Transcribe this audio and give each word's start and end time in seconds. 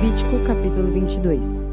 Levítico 0.00 0.44
capítulo 0.46 0.88
22 0.92 1.66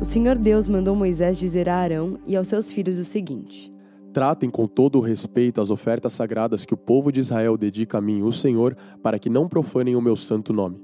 O 0.00 0.04
Senhor 0.04 0.38
Deus 0.38 0.68
mandou 0.68 0.94
Moisés 0.94 1.36
dizer 1.36 1.68
a 1.68 1.74
Arão 1.74 2.16
e 2.28 2.36
aos 2.36 2.46
seus 2.46 2.70
filhos 2.70 2.96
o 2.96 3.04
seguinte: 3.04 3.72
Tratem 4.12 4.48
com 4.48 4.68
todo 4.68 4.98
o 4.98 5.00
respeito 5.00 5.60
as 5.60 5.68
ofertas 5.68 6.12
sagradas 6.12 6.64
que 6.64 6.74
o 6.74 6.76
povo 6.76 7.10
de 7.10 7.18
Israel 7.18 7.56
dedica 7.56 7.98
a 7.98 8.00
mim, 8.00 8.22
o 8.22 8.30
Senhor, 8.30 8.76
para 9.02 9.18
que 9.18 9.28
não 9.28 9.48
profanem 9.48 9.96
o 9.96 10.00
meu 10.00 10.14
santo 10.14 10.52
nome. 10.52 10.80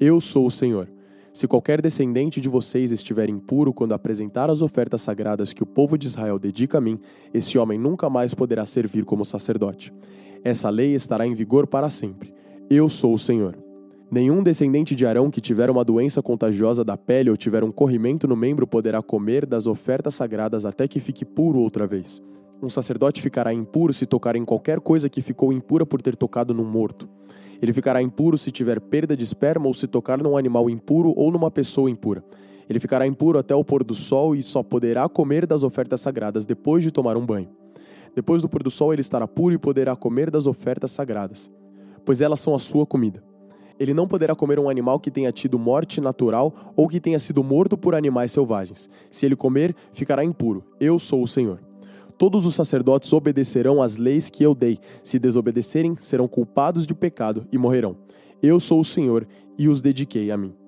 Eu 0.00 0.18
sou 0.18 0.46
o 0.46 0.50
Senhor. 0.50 0.90
Se 1.30 1.46
qualquer 1.46 1.82
descendente 1.82 2.40
de 2.40 2.48
vocês 2.48 2.90
estiver 2.90 3.28
impuro 3.28 3.74
quando 3.74 3.92
apresentar 3.92 4.48
as 4.48 4.62
ofertas 4.62 5.02
sagradas 5.02 5.52
que 5.52 5.62
o 5.62 5.66
povo 5.66 5.98
de 5.98 6.06
Israel 6.06 6.38
dedica 6.38 6.78
a 6.78 6.80
mim, 6.80 6.98
esse 7.34 7.58
homem 7.58 7.78
nunca 7.78 8.08
mais 8.08 8.32
poderá 8.32 8.64
servir 8.64 9.04
como 9.04 9.26
sacerdote. 9.26 9.92
Essa 10.42 10.70
lei 10.70 10.94
estará 10.94 11.26
em 11.26 11.34
vigor 11.34 11.66
para 11.66 11.90
sempre. 11.90 12.32
Eu 12.70 12.88
sou 12.88 13.12
o 13.12 13.18
Senhor. 13.18 13.69
Nenhum 14.12 14.42
descendente 14.42 14.96
de 14.96 15.06
Arão 15.06 15.30
que 15.30 15.40
tiver 15.40 15.70
uma 15.70 15.84
doença 15.84 16.20
contagiosa 16.20 16.84
da 16.84 16.96
pele 16.96 17.30
ou 17.30 17.36
tiver 17.36 17.62
um 17.62 17.70
corrimento 17.70 18.26
no 18.26 18.34
membro 18.34 18.66
poderá 18.66 19.00
comer 19.00 19.46
das 19.46 19.68
ofertas 19.68 20.16
sagradas 20.16 20.66
até 20.66 20.88
que 20.88 20.98
fique 20.98 21.24
puro 21.24 21.60
outra 21.60 21.86
vez. 21.86 22.20
Um 22.60 22.68
sacerdote 22.68 23.22
ficará 23.22 23.54
impuro 23.54 23.92
se 23.92 24.06
tocar 24.06 24.34
em 24.34 24.44
qualquer 24.44 24.80
coisa 24.80 25.08
que 25.08 25.22
ficou 25.22 25.52
impura 25.52 25.86
por 25.86 26.02
ter 26.02 26.16
tocado 26.16 26.52
num 26.52 26.64
morto. 26.64 27.08
Ele 27.62 27.72
ficará 27.72 28.02
impuro 28.02 28.36
se 28.36 28.50
tiver 28.50 28.80
perda 28.80 29.16
de 29.16 29.22
esperma 29.22 29.68
ou 29.68 29.74
se 29.74 29.86
tocar 29.86 30.20
num 30.20 30.36
animal 30.36 30.68
impuro 30.68 31.14
ou 31.16 31.30
numa 31.30 31.50
pessoa 31.50 31.88
impura. 31.88 32.24
Ele 32.68 32.80
ficará 32.80 33.06
impuro 33.06 33.38
até 33.38 33.54
o 33.54 33.64
pôr 33.64 33.84
do 33.84 33.94
sol 33.94 34.34
e 34.34 34.42
só 34.42 34.60
poderá 34.60 35.08
comer 35.08 35.46
das 35.46 35.62
ofertas 35.62 36.00
sagradas 36.00 36.46
depois 36.46 36.82
de 36.82 36.90
tomar 36.90 37.16
um 37.16 37.24
banho. 37.24 37.48
Depois 38.12 38.42
do 38.42 38.48
pôr 38.48 38.64
do 38.64 38.70
sol, 38.70 38.92
ele 38.92 39.02
estará 39.02 39.28
puro 39.28 39.54
e 39.54 39.58
poderá 39.58 39.94
comer 39.94 40.32
das 40.32 40.48
ofertas 40.48 40.90
sagradas, 40.90 41.48
pois 42.04 42.20
elas 42.20 42.40
são 42.40 42.56
a 42.56 42.58
sua 42.58 42.84
comida. 42.84 43.29
Ele 43.80 43.94
não 43.94 44.06
poderá 44.06 44.34
comer 44.34 44.60
um 44.60 44.68
animal 44.68 45.00
que 45.00 45.10
tenha 45.10 45.32
tido 45.32 45.58
morte 45.58 46.02
natural 46.02 46.54
ou 46.76 46.86
que 46.86 47.00
tenha 47.00 47.18
sido 47.18 47.42
morto 47.42 47.78
por 47.78 47.94
animais 47.94 48.30
selvagens. 48.30 48.90
Se 49.10 49.24
ele 49.24 49.34
comer, 49.34 49.74
ficará 49.90 50.22
impuro. 50.22 50.62
Eu 50.78 50.98
sou 50.98 51.22
o 51.22 51.26
Senhor. 51.26 51.58
Todos 52.18 52.44
os 52.44 52.54
sacerdotes 52.54 53.10
obedecerão 53.14 53.80
às 53.80 53.96
leis 53.96 54.28
que 54.28 54.44
eu 54.44 54.54
dei. 54.54 54.78
Se 55.02 55.18
desobedecerem, 55.18 55.96
serão 55.96 56.28
culpados 56.28 56.86
de 56.86 56.92
pecado 56.92 57.46
e 57.50 57.56
morrerão. 57.56 57.96
Eu 58.42 58.60
sou 58.60 58.80
o 58.80 58.84
Senhor 58.84 59.26
e 59.56 59.66
os 59.66 59.80
dediquei 59.80 60.30
a 60.30 60.36
mim. 60.36 60.59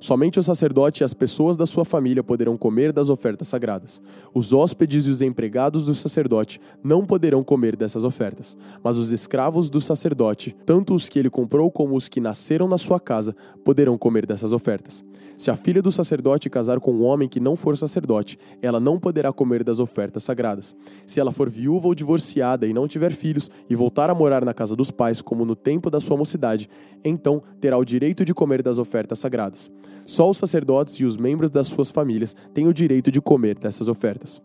Somente 0.00 0.38
o 0.38 0.42
sacerdote 0.42 1.02
e 1.02 1.04
as 1.04 1.12
pessoas 1.12 1.56
da 1.56 1.66
sua 1.66 1.84
família 1.84 2.22
poderão 2.22 2.56
comer 2.56 2.92
das 2.92 3.10
ofertas 3.10 3.48
sagradas. 3.48 4.00
Os 4.32 4.52
hóspedes 4.52 5.06
e 5.06 5.10
os 5.10 5.22
empregados 5.22 5.84
do 5.84 5.94
sacerdote 5.94 6.60
não 6.82 7.04
poderão 7.04 7.42
comer 7.42 7.74
dessas 7.74 8.04
ofertas, 8.04 8.56
mas 8.82 8.96
os 8.96 9.12
escravos 9.12 9.68
do 9.68 9.80
sacerdote, 9.80 10.54
tanto 10.64 10.94
os 10.94 11.08
que 11.08 11.18
ele 11.18 11.28
comprou 11.28 11.70
como 11.70 11.96
os 11.96 12.08
que 12.08 12.20
nasceram 12.20 12.68
na 12.68 12.78
sua 12.78 13.00
casa, 13.00 13.34
poderão 13.64 13.98
comer 13.98 14.24
dessas 14.24 14.52
ofertas. 14.52 15.04
Se 15.36 15.52
a 15.52 15.56
filha 15.56 15.80
do 15.80 15.92
sacerdote 15.92 16.50
casar 16.50 16.80
com 16.80 16.92
um 16.92 17.04
homem 17.04 17.28
que 17.28 17.38
não 17.38 17.54
for 17.54 17.76
sacerdote, 17.76 18.36
ela 18.60 18.80
não 18.80 18.98
poderá 18.98 19.32
comer 19.32 19.62
das 19.62 19.78
ofertas 19.78 20.24
sagradas. 20.24 20.74
Se 21.06 21.20
ela 21.20 21.30
for 21.30 21.48
viúva 21.48 21.86
ou 21.86 21.94
divorciada 21.94 22.66
e 22.66 22.72
não 22.72 22.88
tiver 22.88 23.12
filhos 23.12 23.48
e 23.70 23.74
voltar 23.76 24.10
a 24.10 24.14
morar 24.16 24.44
na 24.44 24.52
casa 24.52 24.74
dos 24.74 24.90
pais, 24.90 25.22
como 25.22 25.44
no 25.44 25.54
tempo 25.54 25.90
da 25.90 26.00
sua 26.00 26.16
mocidade, 26.16 26.68
então 27.04 27.40
terá 27.60 27.78
o 27.78 27.84
direito 27.84 28.24
de 28.24 28.34
comer 28.34 28.64
das 28.64 28.78
ofertas 28.78 29.20
sagradas. 29.20 29.70
Só 30.08 30.30
os 30.30 30.38
sacerdotes 30.38 30.94
e 30.94 31.04
os 31.04 31.18
membros 31.18 31.50
das 31.50 31.68
suas 31.68 31.90
famílias 31.90 32.34
têm 32.54 32.66
o 32.66 32.72
direito 32.72 33.12
de 33.12 33.20
comer 33.20 33.58
dessas 33.58 33.90
ofertas. 33.90 34.40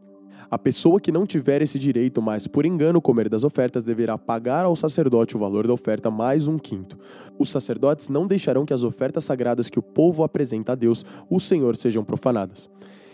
A 0.51 0.57
pessoa 0.59 0.99
que 0.99 1.09
não 1.09 1.25
tiver 1.25 1.61
esse 1.61 1.79
direito, 1.79 2.21
mas 2.21 2.47
por 2.47 2.65
engano 2.65 3.01
comer 3.01 3.29
das 3.29 3.45
ofertas, 3.45 3.81
deverá 3.81 4.17
pagar 4.17 4.65
ao 4.65 4.75
sacerdote 4.75 5.37
o 5.37 5.39
valor 5.39 5.65
da 5.65 5.71
oferta 5.71 6.11
mais 6.11 6.49
um 6.49 6.59
quinto. 6.59 6.99
Os 7.39 7.49
sacerdotes 7.49 8.09
não 8.09 8.27
deixarão 8.27 8.65
que 8.65 8.73
as 8.73 8.83
ofertas 8.83 9.23
sagradas 9.23 9.69
que 9.69 9.79
o 9.79 9.81
povo 9.81 10.25
apresenta 10.25 10.73
a 10.73 10.75
Deus, 10.75 11.05
o 11.29 11.39
Senhor, 11.39 11.77
sejam 11.77 12.03
profanadas. 12.03 12.69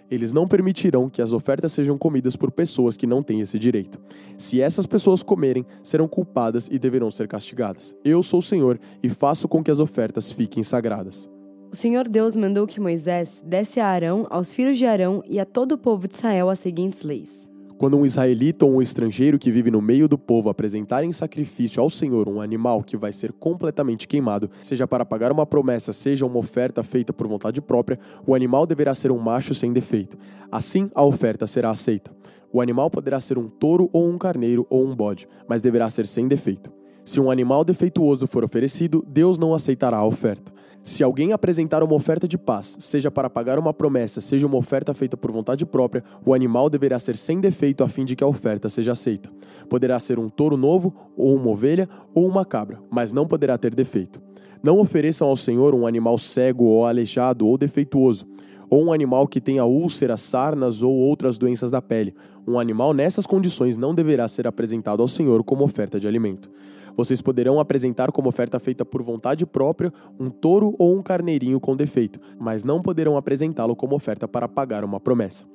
Eles 0.10 0.34
não 0.34 0.48
permitirão 0.48 1.08
que 1.08 1.22
as 1.22 1.34
ofertas 1.34 1.72
sejam 1.72 2.00
comidas 2.00 2.36
por 2.36 2.50
pessoas 2.52 2.98
que 2.98 3.06
não 3.06 3.22
têm 3.22 3.42
esse 3.42 3.60
direito. 3.60 4.00
Se 4.40 4.60
essas 4.60 4.88
pessoas 4.88 5.22
comerem, 5.22 5.64
serão 5.84 6.08
culpadas 6.08 6.68
e 6.72 6.80
deverão 6.80 7.12
ser 7.12 7.28
castigadas. 7.28 7.94
Eu 8.04 8.24
sou 8.24 8.40
o 8.40 8.44
Senhor 8.44 8.80
e 9.04 9.08
faço 9.08 9.48
com 9.48 9.64
que 9.64 9.70
as 9.70 9.80
ofertas 9.80 10.32
fiquem 10.32 10.64
sagradas. 10.64 11.30
O 11.72 11.76
Senhor 11.76 12.08
Deus 12.08 12.36
mandou 12.36 12.66
que 12.66 12.80
Moisés 12.80 13.44
desse 13.46 13.80
a 13.80 13.86
Arão, 13.86 14.26
aos 14.32 14.52
filhos 14.52 14.76
de 14.76 14.88
Arão 14.88 15.24
e 15.28 15.40
a 15.40 15.46
todo 15.46 15.74
o 15.74 15.78
povo 15.78 16.08
de 16.08 16.16
Israel 16.16 16.50
as 16.50 16.58
seguintes 16.58 17.04
leis. 17.04 17.48
Quando 17.78 17.96
um 17.96 18.04
israelita 18.04 18.66
ou 18.66 18.74
um 18.74 18.82
estrangeiro 18.82 19.38
que 19.38 19.52
vive 19.52 19.70
no 19.70 19.80
meio 19.80 20.08
do 20.08 20.18
povo 20.18 20.50
apresentar 20.50 21.04
em 21.04 21.12
sacrifício 21.12 21.80
ao 21.80 21.88
Senhor 21.88 22.28
um 22.28 22.42
animal 22.42 22.82
que 22.82 22.98
vai 22.98 23.12
ser 23.12 23.32
completamente 23.32 24.08
queimado, 24.08 24.50
seja 24.64 24.88
para 24.88 25.06
pagar 25.06 25.32
uma 25.32 25.46
promessa, 25.46 25.94
seja 25.94 26.26
uma 26.26 26.40
oferta 26.40 26.82
feita 26.82 27.14
por 27.14 27.28
vontade 27.28 27.62
própria, 27.62 28.00
o 28.26 28.34
animal 28.34 28.66
deverá 28.66 28.96
ser 28.96 29.12
um 29.12 29.20
macho 29.20 29.54
sem 29.54 29.72
defeito. 29.72 30.18
Assim, 30.52 30.90
a 30.96 31.04
oferta 31.04 31.46
será 31.46 31.70
aceita. 31.70 32.10
O 32.52 32.62
animal 32.62 32.90
poderá 32.90 33.20
ser 33.20 33.38
um 33.38 33.48
touro 33.48 33.92
ou 33.94 34.10
um 34.10 34.18
carneiro 34.18 34.66
ou 34.72 34.84
um 34.84 34.96
bode, 34.96 35.28
mas 35.48 35.62
deverá 35.62 35.88
ser 35.88 36.08
sem 36.08 36.28
defeito. 36.28 36.72
Se 37.06 37.20
um 37.20 37.30
animal 37.30 37.64
defeituoso 37.64 38.26
for 38.26 38.44
oferecido, 38.44 39.06
Deus 39.08 39.38
não 39.38 39.54
aceitará 39.54 39.98
a 39.98 40.06
oferta. 40.06 40.59
Se 40.82 41.04
alguém 41.04 41.34
apresentar 41.34 41.84
uma 41.84 41.94
oferta 41.94 42.28
de 42.28 42.38
paz, 42.38 42.78
seja 42.80 43.12
para 43.12 43.30
pagar 43.30 43.60
uma 43.60 43.74
promessa, 43.74 44.22
seja 44.22 44.48
uma 44.48 44.58
oferta 44.58 44.94
feita 44.94 45.18
por 45.18 45.32
vontade 45.32 45.66
própria, 45.66 46.04
o 46.26 46.34
animal 46.34 46.70
deverá 46.70 46.98
ser 46.98 47.18
sem 47.18 47.40
defeito 47.40 47.84
a 47.84 47.90
fim 47.90 48.06
de 48.06 48.16
que 48.16 48.24
a 48.24 48.28
oferta 48.28 48.70
seja 48.70 48.94
aceita. 48.94 49.30
Poderá 49.70 50.00
ser 50.00 50.18
um 50.18 50.30
touro 50.30 50.56
novo, 50.56 50.96
ou 51.18 51.36
uma 51.36 51.50
ovelha, 51.50 51.88
ou 52.14 52.28
uma 52.28 52.46
cabra, 52.46 52.80
mas 52.90 53.12
não 53.12 53.28
poderá 53.28 53.58
ter 53.58 53.76
defeito. 53.76 54.22
Não 54.64 54.80
ofereçam 54.80 55.28
ao 55.28 55.36
Senhor 55.36 55.76
um 55.76 55.86
animal 55.86 56.18
cego 56.18 56.66
ou 56.66 56.86
aleijado 56.86 57.46
ou 57.46 57.58
defeituoso, 57.58 58.26
ou 58.70 58.86
um 58.86 58.94
animal 58.94 59.28
que 59.28 59.42
tenha 59.42 59.66
úlceras, 59.66 60.22
sarnas 60.22 60.82
ou 60.82 60.94
outras 60.94 61.38
doenças 61.38 61.72
da 61.72 61.82
pele. 61.82 62.14
Um 62.48 62.60
animal 62.60 62.94
nessas 62.94 63.26
condições 63.26 63.78
não 63.78 63.94
deverá 63.94 64.28
ser 64.28 64.48
apresentado 64.48 65.02
ao 65.02 65.08
Senhor 65.08 65.44
como 65.44 65.64
oferta 65.64 66.00
de 66.00 66.08
alimento. 66.08 66.50
Vocês 66.96 67.22
poderão 67.22 67.60
apresentar 67.60 68.12
como 68.12 68.28
oferta 68.28 68.60
feita 68.60 68.84
por 68.84 69.02
vontade 69.02 69.46
própria 69.46 69.94
um 70.20 70.30
touro 70.30 70.76
ou 70.78 70.98
um 70.98 71.02
carneirinho 71.02 71.60
com 71.60 71.76
defeito, 71.76 72.20
mas 72.38 72.64
não 72.64 72.82
poderão 72.82 73.16
apresentá-lo 73.16 73.76
como 73.76 73.96
oferta 73.96 74.28
para 74.28 74.50
pagar 74.50 74.84
uma 74.84 75.00
promessa. 75.00 75.46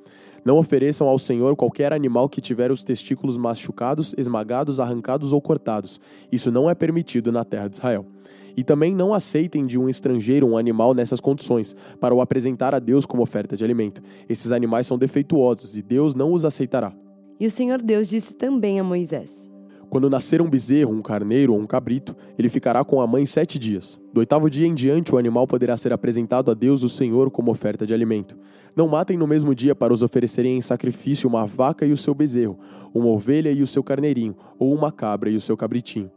Não 0.43 0.57
ofereçam 0.57 1.07
ao 1.07 1.17
Senhor 1.17 1.55
qualquer 1.55 1.93
animal 1.93 2.29
que 2.29 2.41
tiver 2.41 2.71
os 2.71 2.83
testículos 2.83 3.37
machucados, 3.37 4.13
esmagados, 4.17 4.79
arrancados 4.79 5.33
ou 5.33 5.41
cortados. 5.41 5.99
Isso 6.31 6.51
não 6.51 6.69
é 6.69 6.75
permitido 6.75 7.31
na 7.31 7.43
terra 7.43 7.67
de 7.67 7.75
Israel. 7.77 8.05
E 8.55 8.63
também 8.63 8.95
não 8.95 9.13
aceitem 9.13 9.65
de 9.65 9.77
um 9.77 9.89
estrangeiro 9.89 10.47
um 10.47 10.57
animal 10.57 10.93
nessas 10.93 11.19
condições, 11.19 11.75
para 11.99 12.13
o 12.13 12.21
apresentar 12.21 12.73
a 12.73 12.79
Deus 12.79 13.05
como 13.05 13.23
oferta 13.23 13.57
de 13.57 13.63
alimento. 13.63 14.01
Esses 14.29 14.51
animais 14.51 14.87
são 14.87 14.97
defeituosos 14.97 15.77
e 15.77 15.81
Deus 15.81 16.15
não 16.15 16.33
os 16.33 16.45
aceitará. 16.45 16.93
E 17.39 17.45
o 17.45 17.51
Senhor 17.51 17.81
Deus 17.81 18.07
disse 18.07 18.33
também 18.33 18.79
a 18.79 18.83
Moisés: 18.83 19.49
quando 19.89 20.09
nascer 20.09 20.41
um 20.41 20.49
bezerro, 20.49 20.93
um 20.93 21.01
carneiro 21.01 21.53
ou 21.53 21.59
um 21.59 21.65
cabrito, 21.65 22.15
ele 22.37 22.49
ficará 22.49 22.83
com 22.83 22.99
a 22.99 23.07
mãe 23.07 23.25
sete 23.25 23.57
dias. 23.57 23.99
Do 24.13 24.19
oitavo 24.19 24.49
dia 24.49 24.67
em 24.67 24.73
diante, 24.73 25.13
o 25.13 25.17
animal 25.17 25.47
poderá 25.47 25.77
ser 25.77 25.93
apresentado 25.93 26.51
a 26.51 26.53
Deus, 26.53 26.83
o 26.83 26.89
Senhor, 26.89 27.31
como 27.31 27.51
oferta 27.51 27.85
de 27.85 27.93
alimento. 27.93 28.37
Não 28.75 28.87
matem 28.87 29.17
no 29.17 29.27
mesmo 29.27 29.55
dia 29.55 29.73
para 29.73 29.93
os 29.93 30.03
oferecerem 30.03 30.57
em 30.57 30.61
sacrifício 30.61 31.29
uma 31.29 31.45
vaca 31.45 31.85
e 31.85 31.91
o 31.91 31.97
seu 31.97 32.13
bezerro, 32.13 32.59
uma 32.93 33.07
ovelha 33.07 33.51
e 33.51 33.61
o 33.61 33.67
seu 33.67 33.83
carneirinho, 33.83 34.35
ou 34.59 34.73
uma 34.73 34.91
cabra 34.91 35.29
e 35.29 35.35
o 35.35 35.41
seu 35.41 35.55
cabritinho. 35.55 36.11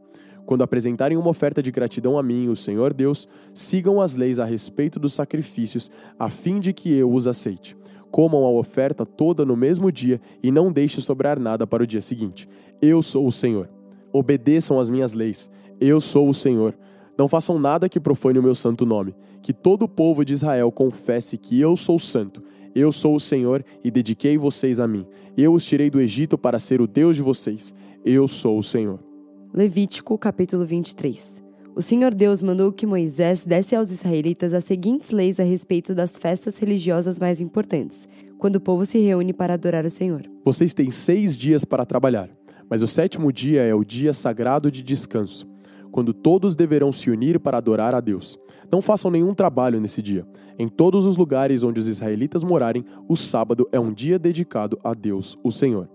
Quando 0.49 0.63
apresentarem 0.63 1.19
uma 1.19 1.29
oferta 1.29 1.63
de 1.63 1.71
gratidão 1.71 2.19
a 2.19 2.23
mim, 2.23 2.49
o 2.49 2.57
Senhor 2.57 2.95
Deus, 2.95 3.29
sigam 3.53 4.01
as 4.01 4.17
leis 4.17 4.39
a 4.39 4.47
respeito 4.47 4.99
dos 4.99 5.13
sacrifícios, 5.13 5.91
a 6.19 6.31
fim 6.31 6.59
de 6.59 6.73
que 6.73 6.91
eu 6.91 7.13
os 7.13 7.27
aceite. 7.27 7.77
Comam 8.11 8.47
a 8.47 8.51
oferta 8.51 9.05
toda 9.05 9.45
no 9.45 9.55
mesmo 9.55 9.93
dia 9.93 10.19
e 10.43 10.51
não 10.51 10.73
deixe 10.73 11.03
sobrar 11.03 11.39
nada 11.39 11.67
para 11.67 11.83
o 11.83 11.87
dia 11.87 12.01
seguinte. 12.01 12.49
Eu 12.81 13.03
sou 13.03 13.27
o 13.27 13.31
Senhor. 13.31 13.69
Obedeçam 14.11 14.81
às 14.81 14.89
minhas 14.89 15.13
leis. 15.13 15.51
Eu 15.79 16.01
sou 16.01 16.27
o 16.27 16.33
Senhor. 16.33 16.75
Não 17.19 17.29
façam 17.29 17.59
nada 17.59 17.87
que 17.87 18.01
profane 18.01 18.39
o 18.39 18.43
meu 18.43 18.55
santo 18.55 18.87
nome. 18.87 19.15
Que 19.43 19.53
todo 19.53 19.83
o 19.83 19.89
povo 19.89 20.25
de 20.25 20.33
Israel 20.33 20.73
confesse 20.73 21.37
que 21.37 21.61
eu 21.61 21.77
sou 21.77 21.99
santo. 21.99 22.43
Eu 22.75 22.91
sou 22.91 23.15
o 23.15 23.21
Senhor 23.21 23.63
e 23.85 23.91
dediquei 23.91 24.39
vocês 24.39 24.81
a 24.81 24.89
mim. 24.89 25.07
Eu 25.37 25.53
os 25.53 25.67
tirei 25.67 25.91
do 25.91 26.01
Egito 26.01 26.39
para 26.39 26.59
ser 26.59 26.81
o 26.81 26.87
Deus 26.87 27.17
de 27.17 27.23
vocês. 27.23 27.75
Eu 28.03 28.27
sou 28.27 28.59
o 28.59 28.63
Senhor. 28.63 29.08
Levítico 29.53 30.19
capítulo 30.19 30.65
23 30.65 31.49
o 31.79 31.81
Senhor 31.83 32.13
Deus 32.13 32.43
mandou 32.43 32.73
que 32.73 32.85
Moisés 32.85 33.45
desse 33.45 33.77
aos 33.77 33.93
israelitas 33.93 34.53
as 34.53 34.65
seguintes 34.65 35.13
leis 35.13 35.39
a 35.39 35.45
respeito 35.45 35.95
das 35.95 36.19
festas 36.19 36.59
religiosas 36.59 37.21
mais 37.21 37.41
importantes, 37.41 38.09
quando 38.37 38.57
o 38.57 38.61
povo 38.61 38.85
se 38.85 38.99
reúne 38.99 39.33
para 39.33 39.55
adorar 39.55 39.87
o 39.87 39.91
Senhor. 39.91 40.29
Vocês 40.45 40.75
têm 40.75 40.91
seis 40.91 41.39
dias 41.39 41.65
para 41.65 41.87
trabalhar, 41.87 42.29
mas 42.69 42.83
o 42.83 42.87
sétimo 42.89 43.33
dia 43.33 43.63
é 43.63 43.73
o 43.73 43.85
dia 43.85 44.13
sagrado 44.13 44.73
de 44.73 44.83
descanso, 44.83 45.47
quando 45.93 46.13
todos 46.13 46.57
deverão 46.57 46.93
se 46.93 47.13
unir 47.13 47.39
para 47.39 47.59
adorar 47.59 47.95
a 47.95 48.01
Deus. 48.01 48.37
Não 48.73 48.83
façam 48.83 49.09
nenhum 49.09 49.33
trabalho 49.33 49.81
nesse 49.81 50.03
dia. 50.03 50.27
Em 50.59 50.67
todos 50.67 51.07
os 51.07 51.17
lugares 51.17 51.63
onde 51.63 51.79
os 51.79 51.87
israelitas 51.87 52.43
morarem, 52.43 52.85
o 53.09 53.15
sábado 53.15 53.69
é 53.71 53.79
um 53.79 53.93
dia 53.93 54.19
dedicado 54.19 54.81
a 54.83 54.93
Deus, 54.95 55.39
o 55.45 55.53
Senhor. 55.53 55.89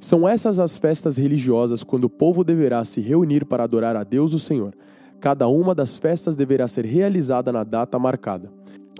São 0.00 0.26
essas 0.26 0.58
as 0.58 0.78
festas 0.78 1.18
religiosas 1.18 1.84
quando 1.84 2.04
o 2.04 2.10
povo 2.10 2.42
deverá 2.42 2.82
se 2.86 3.02
reunir 3.02 3.44
para 3.44 3.64
adorar 3.64 3.94
a 3.96 4.02
Deus, 4.02 4.32
o 4.32 4.38
Senhor. 4.38 4.74
Cada 5.20 5.46
uma 5.46 5.74
das 5.74 5.98
festas 5.98 6.34
deverá 6.34 6.66
ser 6.66 6.86
realizada 6.86 7.52
na 7.52 7.62
data 7.62 7.98
marcada. 7.98 8.50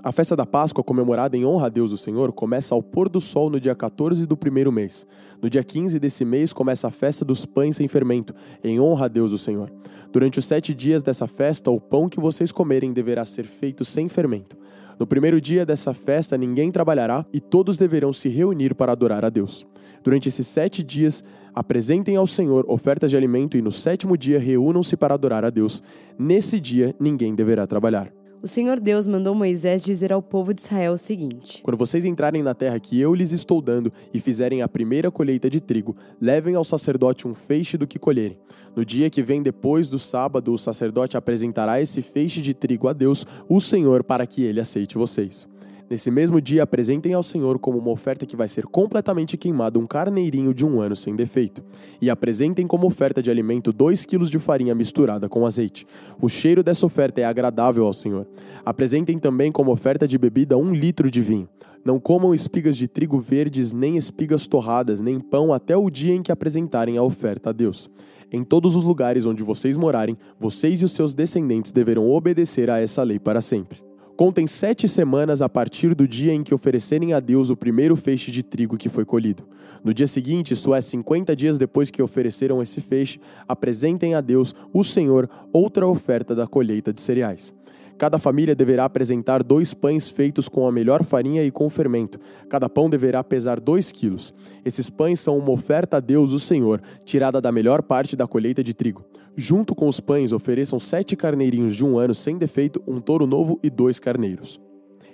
A 0.03 0.11
festa 0.11 0.35
da 0.35 0.47
Páscoa, 0.47 0.83
comemorada 0.83 1.37
em 1.37 1.45
honra 1.45 1.67
a 1.67 1.69
Deus 1.69 1.91
o 1.91 1.97
Senhor, 1.97 2.31
começa 2.31 2.73
ao 2.73 2.81
pôr 2.81 3.07
do 3.07 3.21
sol 3.21 3.51
no 3.51 3.59
dia 3.59 3.75
14 3.75 4.25
do 4.25 4.35
primeiro 4.35 4.71
mês. 4.71 5.05
No 5.39 5.47
dia 5.47 5.63
15 5.63 5.99
desse 5.99 6.25
mês 6.25 6.51
começa 6.51 6.87
a 6.87 6.91
festa 6.91 7.23
dos 7.23 7.45
pães 7.45 7.75
sem 7.75 7.87
fermento, 7.87 8.33
em 8.63 8.79
honra 8.79 9.05
a 9.05 9.07
Deus 9.07 9.31
o 9.31 9.37
Senhor. 9.37 9.71
Durante 10.11 10.39
os 10.39 10.45
sete 10.45 10.73
dias 10.73 11.03
dessa 11.03 11.27
festa, 11.27 11.69
o 11.69 11.79
pão 11.79 12.09
que 12.09 12.19
vocês 12.19 12.51
comerem 12.51 12.91
deverá 12.91 13.23
ser 13.23 13.45
feito 13.45 13.85
sem 13.85 14.09
fermento. 14.09 14.57
No 14.99 15.05
primeiro 15.05 15.39
dia 15.39 15.67
dessa 15.67 15.93
festa, 15.93 16.35
ninguém 16.35 16.71
trabalhará 16.71 17.23
e 17.31 17.39
todos 17.39 17.77
deverão 17.77 18.11
se 18.11 18.27
reunir 18.27 18.73
para 18.73 18.93
adorar 18.93 19.23
a 19.23 19.29
Deus. 19.29 19.67
Durante 20.03 20.29
esses 20.29 20.47
sete 20.47 20.81
dias, 20.81 21.23
apresentem 21.53 22.15
ao 22.15 22.25
Senhor 22.25 22.65
ofertas 22.67 23.11
de 23.11 23.17
alimento 23.17 23.55
e 23.55 23.61
no 23.61 23.71
sétimo 23.71 24.17
dia 24.17 24.39
reúnam-se 24.39 24.97
para 24.97 25.13
adorar 25.13 25.45
a 25.45 25.51
Deus. 25.51 25.83
Nesse 26.17 26.59
dia, 26.59 26.95
ninguém 26.99 27.35
deverá 27.35 27.67
trabalhar 27.67 28.11
o 28.43 28.47
Senhor 28.47 28.79
Deus 28.79 29.05
mandou 29.05 29.35
Moisés 29.35 29.83
dizer 29.83 30.11
ao 30.11 30.21
povo 30.21 30.53
de 30.53 30.61
Israel 30.61 30.93
o 30.93 30.97
seguinte: 30.97 31.61
Quando 31.61 31.77
vocês 31.77 32.05
entrarem 32.05 32.41
na 32.41 32.55
terra 32.55 32.79
que 32.79 32.99
eu 32.99 33.13
lhes 33.13 33.31
estou 33.31 33.61
dando 33.61 33.91
e 34.13 34.19
fizerem 34.19 34.61
a 34.61 34.67
primeira 34.67 35.11
colheita 35.11 35.49
de 35.49 35.61
trigo, 35.61 35.95
levem 36.19 36.55
ao 36.55 36.63
sacerdote 36.63 37.27
um 37.27 37.35
feixe 37.35 37.77
do 37.77 37.87
que 37.87 37.99
colherem. 37.99 38.39
No 38.75 38.83
dia 38.83 39.09
que 39.09 39.21
vem 39.21 39.43
depois 39.43 39.89
do 39.89 39.99
sábado, 39.99 40.53
o 40.53 40.57
sacerdote 40.57 41.17
apresentará 41.17 41.81
esse 41.81 42.01
feixe 42.01 42.41
de 42.41 42.53
trigo 42.53 42.87
a 42.87 42.93
Deus, 42.93 43.25
o 43.47 43.59
Senhor, 43.59 44.03
para 44.03 44.25
que 44.25 44.43
ele 44.43 44.59
aceite 44.59 44.97
vocês. 44.97 45.47
Nesse 45.91 46.09
mesmo 46.09 46.39
dia, 46.39 46.63
apresentem 46.63 47.13
ao 47.13 47.21
Senhor 47.21 47.59
como 47.59 47.77
uma 47.77 47.91
oferta 47.91 48.25
que 48.25 48.37
vai 48.37 48.47
ser 48.47 48.65
completamente 48.65 49.35
queimada 49.35 49.77
um 49.77 49.85
carneirinho 49.85 50.53
de 50.53 50.65
um 50.65 50.79
ano 50.79 50.95
sem 50.95 51.17
defeito. 51.17 51.61
E 52.01 52.09
apresentem 52.09 52.65
como 52.65 52.87
oferta 52.87 53.21
de 53.21 53.29
alimento 53.29 53.73
dois 53.73 54.05
quilos 54.05 54.29
de 54.29 54.39
farinha 54.39 54.73
misturada 54.73 55.27
com 55.27 55.45
azeite. 55.45 55.85
O 56.21 56.29
cheiro 56.29 56.63
dessa 56.63 56.85
oferta 56.85 57.19
é 57.19 57.25
agradável 57.25 57.85
ao 57.85 57.93
Senhor. 57.93 58.25
Apresentem 58.63 59.19
também 59.19 59.51
como 59.51 59.69
oferta 59.69 60.07
de 60.07 60.17
bebida 60.17 60.57
um 60.57 60.73
litro 60.73 61.11
de 61.11 61.21
vinho. 61.21 61.49
Não 61.83 61.99
comam 61.99 62.33
espigas 62.33 62.77
de 62.77 62.87
trigo 62.87 63.19
verdes, 63.19 63.73
nem 63.73 63.97
espigas 63.97 64.47
torradas, 64.47 65.01
nem 65.01 65.19
pão 65.19 65.51
até 65.51 65.75
o 65.75 65.89
dia 65.89 66.15
em 66.15 66.21
que 66.21 66.31
apresentarem 66.31 66.97
a 66.97 67.03
oferta 67.03 67.49
a 67.49 67.51
Deus. 67.51 67.89
Em 68.31 68.45
todos 68.45 68.77
os 68.77 68.85
lugares 68.85 69.25
onde 69.25 69.43
vocês 69.43 69.75
morarem, 69.75 70.17
vocês 70.39 70.81
e 70.81 70.85
os 70.85 70.93
seus 70.93 71.13
descendentes 71.13 71.73
deverão 71.73 72.09
obedecer 72.09 72.69
a 72.69 72.79
essa 72.79 73.03
lei 73.03 73.19
para 73.19 73.41
sempre. 73.41 73.90
Contem 74.15 74.45
sete 74.45 74.87
semanas 74.87 75.41
a 75.41 75.49
partir 75.49 75.95
do 75.95 76.07
dia 76.07 76.33
em 76.33 76.43
que 76.43 76.53
oferecerem 76.53 77.13
a 77.13 77.19
Deus 77.19 77.49
o 77.49 77.55
primeiro 77.55 77.95
feixe 77.95 78.29
de 78.29 78.43
trigo 78.43 78.77
que 78.77 78.89
foi 78.89 79.05
colhido. 79.05 79.47
No 79.83 79.93
dia 79.93 80.05
seguinte, 80.05 80.53
isto 80.53 80.75
é, 80.75 80.81
50 80.81 81.35
dias 81.35 81.57
depois 81.57 81.89
que 81.89 82.03
ofereceram 82.03 82.61
esse 82.61 82.79
feixe, 82.79 83.19
apresentem 83.47 84.13
a 84.13 84.21
Deus, 84.21 84.53
o 84.71 84.83
Senhor, 84.83 85.29
outra 85.51 85.87
oferta 85.87 86.35
da 86.35 86.45
colheita 86.45 86.93
de 86.93 87.01
cereais. 87.01 87.53
Cada 88.01 88.17
família 88.17 88.55
deverá 88.55 88.85
apresentar 88.85 89.43
dois 89.43 89.75
pães 89.75 90.09
feitos 90.09 90.49
com 90.49 90.67
a 90.67 90.71
melhor 90.71 91.03
farinha 91.03 91.43
e 91.43 91.51
com 91.51 91.69
fermento. 91.69 92.19
Cada 92.49 92.67
pão 92.67 92.89
deverá 92.89 93.23
pesar 93.23 93.59
dois 93.59 93.91
quilos. 93.91 94.33
Esses 94.65 94.89
pães 94.89 95.19
são 95.19 95.37
uma 95.37 95.51
oferta 95.51 95.97
a 95.97 95.99
Deus, 95.99 96.33
o 96.33 96.39
Senhor, 96.39 96.81
tirada 97.05 97.39
da 97.39 97.51
melhor 97.51 97.83
parte 97.83 98.15
da 98.15 98.25
colheita 98.25 98.63
de 98.63 98.73
trigo. 98.73 99.05
Junto 99.35 99.75
com 99.75 99.87
os 99.87 99.99
pães, 99.99 100.33
ofereçam 100.33 100.79
sete 100.79 101.15
carneirinhos 101.15 101.75
de 101.75 101.85
um 101.85 101.99
ano 101.99 102.15
sem 102.15 102.39
defeito, 102.39 102.81
um 102.87 102.99
touro 102.99 103.27
novo 103.27 103.59
e 103.61 103.69
dois 103.69 103.99
carneiros. 103.99 104.59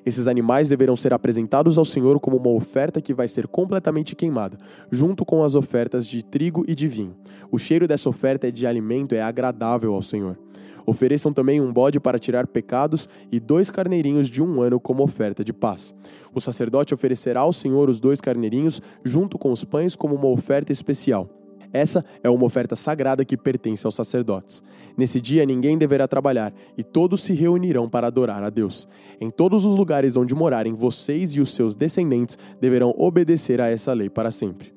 Esses 0.05 0.25
animais 0.25 0.69
deverão 0.69 0.95
ser 0.95 1.11
apresentados 1.11 1.77
ao 1.77 1.83
Senhor 1.83 2.17
como 2.21 2.37
uma 2.37 2.51
oferta 2.51 3.01
que 3.01 3.13
vai 3.13 3.27
ser 3.27 3.45
completamente 3.49 4.15
queimada, 4.15 4.57
junto 4.89 5.25
com 5.25 5.43
as 5.43 5.55
ofertas 5.55 6.07
de 6.07 6.23
trigo 6.23 6.63
e 6.65 6.73
de 6.73 6.87
vinho. 6.87 7.17
O 7.51 7.59
cheiro 7.59 7.85
dessa 7.85 8.07
oferta 8.07 8.49
de 8.49 8.65
alimento 8.65 9.13
é 9.13 9.21
agradável 9.21 9.93
ao 9.93 10.01
Senhor. 10.01 10.39
Ofereçam 10.89 11.33
também 11.33 11.59
um 11.59 11.71
bode 11.71 11.99
para 11.99 12.17
tirar 12.17 12.47
pecados 12.47 13.09
e 13.29 13.41
dois 13.41 13.69
carneirinhos 13.69 14.29
de 14.29 14.41
um 14.41 14.61
ano 14.61 14.79
como 14.79 15.03
oferta 15.03 15.43
de 15.43 15.51
paz. 15.51 15.93
O 16.33 16.39
sacerdote 16.39 16.93
oferecerá 16.93 17.41
ao 17.41 17.51
Senhor 17.51 17.89
os 17.89 17.99
dois 17.99 18.21
carneirinhos 18.21 18.81
junto 19.03 19.37
com 19.37 19.51
os 19.51 19.65
pães 19.65 19.97
como 19.97 20.15
uma 20.15 20.29
oferta 20.29 20.71
especial. 20.71 21.29
Essa 21.73 22.05
é 22.23 22.29
uma 22.29 22.45
oferta 22.45 22.73
sagrada 22.73 23.25
que 23.25 23.35
pertence 23.35 23.85
aos 23.85 23.95
sacerdotes. 23.95 24.63
Nesse 24.97 25.19
dia 25.19 25.45
ninguém 25.45 25.77
deverá 25.77 26.07
trabalhar 26.07 26.53
e 26.77 26.83
todos 26.83 27.21
se 27.21 27.33
reunirão 27.33 27.89
para 27.89 28.07
adorar 28.07 28.41
a 28.41 28.49
Deus. 28.49 28.87
Em 29.19 29.29
todos 29.29 29.65
os 29.65 29.75
lugares 29.75 30.15
onde 30.15 30.33
morarem, 30.33 30.71
vocês 30.71 31.35
e 31.35 31.41
os 31.41 31.53
seus 31.53 31.75
descendentes 31.75 32.37
deverão 32.61 32.95
obedecer 32.97 33.59
a 33.59 33.67
essa 33.67 33.91
lei 33.91 34.09
para 34.09 34.31
sempre. 34.31 34.76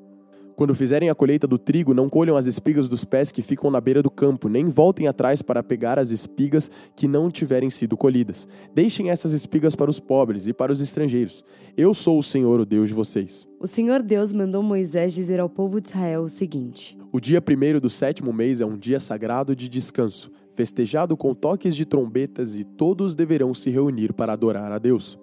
Quando 0.60 0.74
fizerem 0.74 1.08
a 1.08 1.14
colheita 1.14 1.46
do 1.46 1.56
trigo, 1.56 1.94
não 1.94 2.10
colham 2.10 2.36
as 2.36 2.44
espigas 2.44 2.86
dos 2.86 3.02
pés 3.02 3.32
que 3.32 3.40
ficam 3.40 3.70
na 3.70 3.80
beira 3.80 4.02
do 4.02 4.10
campo, 4.10 4.46
nem 4.46 4.68
voltem 4.68 5.08
atrás 5.08 5.40
para 5.40 5.62
pegar 5.62 5.98
as 5.98 6.10
espigas 6.10 6.70
que 6.94 7.08
não 7.08 7.30
tiverem 7.30 7.70
sido 7.70 7.96
colhidas. 7.96 8.46
Deixem 8.74 9.08
essas 9.08 9.32
espigas 9.32 9.74
para 9.74 9.88
os 9.88 9.98
pobres 9.98 10.46
e 10.48 10.52
para 10.52 10.70
os 10.70 10.82
estrangeiros. 10.82 11.42
Eu 11.78 11.94
sou 11.94 12.18
o 12.18 12.22
Senhor, 12.22 12.60
o 12.60 12.66
Deus 12.66 12.90
de 12.90 12.94
vocês. 12.94 13.48
O 13.58 13.66
Senhor 13.66 14.02
Deus 14.02 14.34
mandou 14.34 14.62
Moisés 14.62 15.14
dizer 15.14 15.40
ao 15.40 15.48
povo 15.48 15.80
de 15.80 15.88
Israel 15.88 16.24
o 16.24 16.28
seguinte: 16.28 16.98
O 17.10 17.18
dia 17.18 17.40
primeiro 17.40 17.80
do 17.80 17.88
sétimo 17.88 18.30
mês 18.30 18.60
é 18.60 18.66
um 18.66 18.76
dia 18.76 19.00
sagrado 19.00 19.56
de 19.56 19.66
descanso, 19.66 20.30
festejado 20.52 21.16
com 21.16 21.32
toques 21.32 21.74
de 21.74 21.86
trombetas, 21.86 22.54
e 22.54 22.64
todos 22.64 23.14
deverão 23.14 23.54
se 23.54 23.70
reunir 23.70 24.12
para 24.12 24.34
adorar 24.34 24.70
a 24.72 24.78
Deus. 24.78 25.18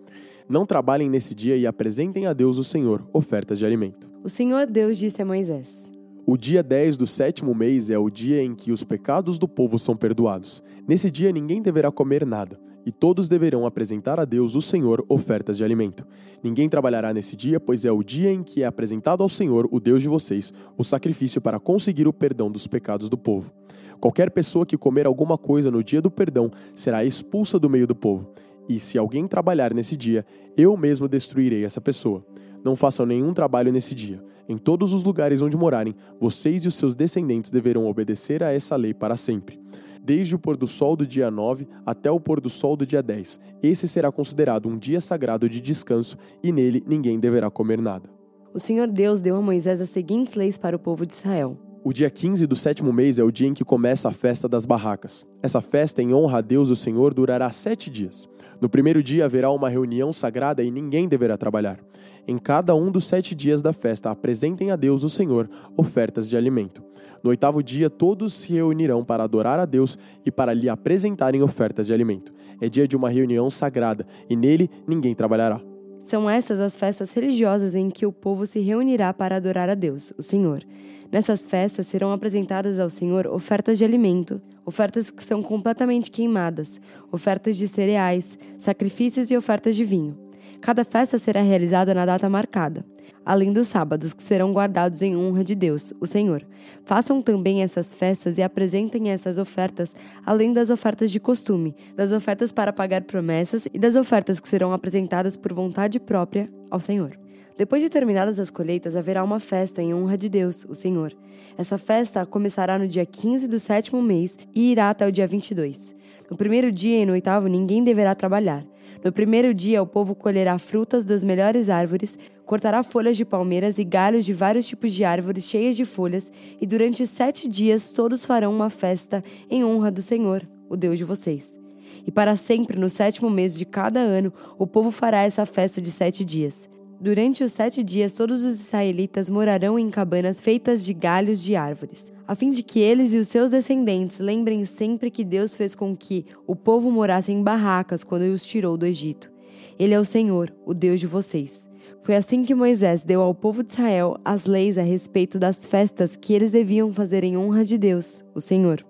Não 0.50 0.66
trabalhem 0.66 1.10
nesse 1.10 1.36
dia 1.36 1.58
e 1.58 1.68
apresentem 1.68 2.26
a 2.26 2.32
Deus 2.32 2.58
o 2.58 2.64
Senhor 2.64 3.06
ofertas 3.12 3.60
de 3.60 3.66
alimento. 3.66 4.10
O 4.24 4.30
Senhor 4.30 4.66
Deus 4.66 4.98
disse 4.98 5.22
a 5.22 5.26
Moisés: 5.26 5.92
O 6.26 6.38
dia 6.38 6.64
10 6.64 6.96
do 6.96 7.06
sétimo 7.06 7.54
mês 7.54 7.90
é 7.90 7.98
o 7.98 8.10
dia 8.10 8.42
em 8.42 8.56
que 8.56 8.72
os 8.72 8.82
pecados 8.82 9.38
do 9.38 9.48
povo 9.48 9.78
são 9.78 9.98
perdoados. 9.98 10.64
Nesse 10.88 11.12
dia 11.12 11.34
ninguém 11.34 11.62
deverá 11.62 11.92
comer 11.92 12.26
nada, 12.26 12.58
e 12.86 12.94
todos 12.94 13.28
deverão 13.28 13.66
apresentar 13.66 14.22
a 14.22 14.24
Deus 14.24 14.56
o 14.56 14.62
Senhor 14.62 15.06
ofertas 15.10 15.58
de 15.58 15.66
alimento. 15.66 16.08
Ninguém 16.42 16.70
trabalhará 16.70 17.14
nesse 17.14 17.36
dia, 17.36 17.60
pois 17.60 17.84
é 17.84 17.92
o 17.92 18.02
dia 18.02 18.32
em 18.32 18.42
que 18.42 18.64
é 18.64 18.66
apresentado 18.66 19.22
ao 19.22 19.28
Senhor, 19.28 19.68
o 19.70 19.82
Deus 19.82 20.02
de 20.02 20.08
vocês, 20.08 20.54
o 20.78 20.84
sacrifício 20.84 21.42
para 21.42 21.60
conseguir 21.60 22.08
o 22.08 22.14
perdão 22.14 22.50
dos 22.50 22.68
pecados 22.68 23.10
do 23.10 23.18
povo. 23.18 23.52
Qualquer 24.00 24.32
pessoa 24.32 24.66
que 24.66 24.78
comer 24.78 25.08
alguma 25.08 25.38
coisa 25.38 25.70
no 25.70 25.84
dia 25.84 26.02
do 26.02 26.10
perdão 26.10 26.50
será 26.74 27.04
expulsa 27.04 27.60
do 27.60 27.70
meio 27.70 27.86
do 27.86 27.96
povo. 27.96 28.32
E 28.70 28.80
se 28.80 28.98
alguém 28.98 29.26
trabalhar 29.28 29.74
nesse 29.74 29.96
dia, 29.96 30.26
eu 30.56 30.76
mesmo 30.76 31.08
destruirei 31.08 31.64
essa 31.64 31.80
pessoa. 31.80 32.26
Não 32.64 32.76
façam 32.76 33.06
nenhum 33.06 33.34
trabalho 33.34 33.72
nesse 33.72 33.96
dia. 33.96 34.22
Em 34.50 34.58
todos 34.58 34.94
os 34.94 35.04
lugares 35.04 35.42
onde 35.42 35.58
morarem, 35.58 35.96
vocês 36.20 36.64
e 36.64 36.68
os 36.68 36.76
seus 36.76 36.96
descendentes 36.96 37.52
deverão 37.52 37.88
obedecer 37.88 38.44
a 38.44 38.52
essa 38.52 38.76
lei 38.76 38.94
para 38.94 39.16
sempre. 39.16 39.60
Desde 40.02 40.36
o 40.36 40.40
pôr 40.40 40.56
do 40.56 40.66
sol 40.66 40.96
do 40.96 41.06
dia 41.06 41.30
9 41.30 41.68
até 41.86 42.10
o 42.10 42.20
pôr 42.20 42.40
do 42.40 42.50
sol 42.50 42.78
do 42.78 42.86
dia 42.86 43.04
10. 43.04 43.40
Esse 43.62 43.88
será 43.88 44.12
considerado 44.12 44.70
um 44.70 44.78
dia 44.78 45.02
sagrado 45.02 45.50
de 45.50 45.60
descanso 45.60 46.18
e 46.42 46.52
nele 46.52 46.84
ninguém 46.88 47.20
deverá 47.20 47.50
comer 47.50 47.82
nada. 47.82 48.10
O 48.54 48.60
Senhor 48.60 48.90
Deus 48.90 49.22
deu 49.22 49.36
a 49.36 49.42
Moisés 49.42 49.82
as 49.82 49.90
seguintes 49.90 50.36
leis 50.36 50.58
para 50.58 50.76
o 50.76 50.80
povo 50.80 51.06
de 51.06 51.14
Israel. 51.14 51.58
O 51.88 51.94
dia 51.94 52.10
15 52.10 52.46
do 52.46 52.54
sétimo 52.54 52.92
mês 52.92 53.18
é 53.18 53.24
o 53.24 53.32
dia 53.32 53.48
em 53.48 53.54
que 53.54 53.64
começa 53.64 54.10
a 54.10 54.12
festa 54.12 54.46
das 54.46 54.66
barracas. 54.66 55.26
Essa 55.42 55.62
festa, 55.62 56.02
em 56.02 56.14
honra 56.14 56.40
a 56.40 56.42
Deus 56.42 56.70
o 56.70 56.76
Senhor, 56.76 57.14
durará 57.14 57.50
sete 57.50 57.90
dias. 57.90 58.28
No 58.60 58.68
primeiro 58.68 59.02
dia 59.02 59.24
haverá 59.24 59.50
uma 59.52 59.70
reunião 59.70 60.12
sagrada 60.12 60.62
e 60.62 60.70
ninguém 60.70 61.08
deverá 61.08 61.38
trabalhar. 61.38 61.80
Em 62.28 62.38
cada 62.38 62.76
um 62.76 62.92
dos 62.92 63.06
sete 63.06 63.34
dias 63.34 63.62
da 63.62 63.72
festa, 63.72 64.12
apresentem 64.12 64.70
a 64.70 64.76
Deus 64.76 65.06
o 65.06 65.10
Senhor 65.10 65.50
ofertas 65.78 66.30
de 66.30 66.36
alimento. 66.36 66.84
No 67.24 67.30
oitavo 67.30 67.64
dia, 67.64 67.90
todos 67.90 68.34
se 68.34 68.52
reunirão 68.52 69.06
para 69.06 69.24
adorar 69.24 69.58
a 69.58 69.64
Deus 69.64 69.98
e 70.26 70.30
para 70.30 70.54
lhe 70.54 70.68
apresentarem 70.68 71.42
ofertas 71.42 71.88
de 71.88 71.94
alimento. 71.94 72.34
É 72.60 72.68
dia 72.68 72.86
de 72.86 72.98
uma 72.98 73.10
reunião 73.10 73.50
sagrada 73.50 74.06
e 74.30 74.36
nele 74.36 74.70
ninguém 74.86 75.16
trabalhará. 75.16 75.62
São 76.00 76.30
essas 76.30 76.60
as 76.60 76.76
festas 76.76 77.14
religiosas 77.14 77.76
em 77.76 77.90
que 77.90 78.06
o 78.06 78.12
povo 78.12 78.46
se 78.46 78.60
reunirá 78.60 79.14
para 79.14 79.38
adorar 79.38 79.70
a 79.70 79.74
Deus, 79.74 80.14
o 80.18 80.22
Senhor. 80.22 80.64
Nessas 81.12 81.46
festas 81.46 81.88
serão 81.88 82.12
apresentadas 82.12 82.80
ao 82.80 82.90
Senhor 82.90 83.28
ofertas 83.28 83.78
de 83.78 83.86
alimento, 83.86 84.42
ofertas 84.66 85.10
que 85.10 85.24
são 85.24 85.42
completamente 85.42 86.12
queimadas, 86.12 86.82
ofertas 87.12 87.56
de 87.56 87.68
cereais, 87.68 88.38
sacrifícios 88.58 89.32
e 89.32 89.38
ofertas 89.38 89.76
de 89.76 89.86
vinho. 89.86 90.18
Cada 90.60 90.84
festa 90.84 91.18
será 91.18 91.42
realizada 91.42 91.94
na 91.94 92.06
data 92.06 92.28
marcada, 92.28 92.84
além 93.26 93.54
dos 93.54 93.68
sábados 93.68 94.14
que 94.14 94.24
serão 94.24 94.52
guardados 94.52 95.02
em 95.02 95.16
honra 95.16 95.44
de 95.44 95.56
Deus, 95.56 95.94
o 96.00 96.08
Senhor. 96.08 96.46
Façam 96.84 97.22
também 97.22 97.62
essas 97.62 97.94
festas 97.94 98.38
e 98.38 98.42
apresentem 98.42 99.10
essas 99.10 99.38
ofertas, 99.38 99.96
além 100.26 100.52
das 100.52 100.70
ofertas 100.70 101.12
de 101.12 101.20
costume, 101.20 101.76
das 101.96 102.12
ofertas 102.12 102.52
para 102.52 102.74
pagar 102.74 103.04
promessas 103.04 103.68
e 103.74 103.80
das 103.80 103.96
ofertas 103.96 104.40
que 104.40 104.50
serão 104.50 104.74
apresentadas 104.74 105.38
por 105.38 105.54
vontade 105.54 106.00
própria 106.00 106.50
ao 106.70 106.80
Senhor. 106.80 107.27
Depois 107.58 107.82
de 107.82 107.90
terminadas 107.90 108.40
as 108.40 108.52
colheitas, 108.52 108.96
haverá 108.96 109.24
uma 109.24 109.40
festa 109.40 109.82
em 109.82 109.92
honra 109.92 110.16
de 110.16 110.30
Deus, 110.30 110.64
o 110.70 110.76
Senhor. 110.76 111.12
Essa 111.58 111.76
festa 111.80 112.24
começará 112.24 112.78
no 112.78 112.88
dia 112.88 113.04
15 113.04 113.48
do 113.48 113.60
sétimo 113.60 114.00
mês 114.00 114.38
e 114.54 114.72
irá 114.72 114.92
até 114.92 115.08
o 115.08 115.12
dia 115.12 115.26
22. 115.26 115.96
No 116.30 116.38
primeiro 116.38 116.72
dia 116.72 117.02
e 117.02 117.06
no 117.06 117.14
oitavo, 117.14 117.48
ninguém 117.48 117.84
deverá 117.84 118.14
trabalhar. 118.14 118.64
No 119.04 119.12
primeiro 119.12 119.56
dia, 119.56 119.82
o 119.82 119.88
povo 119.88 120.14
colherá 120.14 120.60
frutas 120.60 121.04
das 121.04 121.24
melhores 121.24 121.68
árvores, 121.68 122.18
cortará 122.46 122.84
folhas 122.84 123.18
de 123.18 123.26
palmeiras 123.26 123.80
e 123.80 123.84
galhos 123.84 124.24
de 124.24 124.34
vários 124.34 124.68
tipos 124.68 124.94
de 124.94 125.04
árvores 125.04 125.46
cheias 125.46 125.76
de 125.76 125.84
folhas, 125.84 126.32
e 126.62 126.68
durante 126.68 127.08
sete 127.08 127.48
dias 127.48 127.92
todos 127.92 128.24
farão 128.24 128.54
uma 128.54 128.70
festa 128.70 129.24
em 129.50 129.66
honra 129.66 129.90
do 129.90 130.02
Senhor, 130.02 130.48
o 130.70 130.78
Deus 130.78 131.00
de 131.00 131.04
vocês. 131.04 131.58
E 132.06 132.12
para 132.12 132.36
sempre, 132.36 132.78
no 132.78 132.90
sétimo 132.90 133.32
mês 133.32 133.58
de 133.58 133.66
cada 133.66 134.00
ano, 134.00 134.32
o 134.60 134.68
povo 134.68 134.92
fará 134.92 135.24
essa 135.24 135.44
festa 135.44 135.82
de 135.82 135.92
sete 135.92 136.24
dias. 136.24 136.70
Durante 137.00 137.44
os 137.44 137.52
sete 137.52 137.84
dias, 137.84 138.14
todos 138.14 138.44
os 138.44 138.60
israelitas 138.60 139.30
morarão 139.30 139.78
em 139.78 139.88
cabanas 139.88 140.40
feitas 140.40 140.84
de 140.84 140.96
galhos 140.96 141.44
de 141.44 141.56
árvores, 141.56 142.12
a 142.28 142.34
fim 142.34 142.50
de 142.50 142.64
que 142.64 142.80
eles 142.80 143.14
e 143.14 143.20
os 143.20 143.28
seus 143.28 143.52
descendentes 143.52 144.18
lembrem 144.18 144.66
sempre 144.66 145.12
que 145.12 145.24
Deus 145.24 145.56
fez 145.56 145.76
com 145.76 145.96
que 145.96 146.26
o 146.48 146.56
povo 146.56 146.92
morasse 146.92 147.32
em 147.32 147.44
barracas 147.44 148.04
quando 148.04 148.24
os 148.24 148.44
tirou 148.44 148.76
do 148.76 148.86
Egito. 148.86 149.32
Ele 149.78 149.94
é 149.94 150.00
o 150.00 150.06
Senhor, 150.06 150.52
o 150.66 150.74
Deus 150.74 151.00
de 151.00 151.06
vocês. 151.06 151.70
Foi 152.02 152.16
assim 152.16 152.44
que 152.44 152.56
Moisés 152.56 153.04
deu 153.04 153.22
ao 153.22 153.36
povo 153.36 153.64
de 153.64 153.74
Israel 153.74 154.18
as 154.26 154.46
leis 154.46 154.76
a 154.76 154.82
respeito 154.82 155.38
das 155.38 155.68
festas 155.68 156.16
que 156.16 156.34
eles 156.34 156.50
deviam 156.50 156.92
fazer 156.92 157.24
em 157.24 157.38
honra 157.38 157.64
de 157.64 157.78
Deus, 157.78 158.24
o 158.34 158.42
Senhor. 158.42 158.84